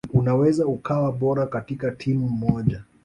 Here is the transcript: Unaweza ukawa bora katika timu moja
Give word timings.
Unaweza 0.13 0.65
ukawa 0.67 1.11
bora 1.11 1.47
katika 1.47 1.91
timu 1.91 2.29
moja 2.29 2.83